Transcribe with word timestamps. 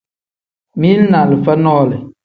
Mili 0.75 1.03
ni 1.11 1.17
alifa 1.17 1.55
nole. 1.55 1.97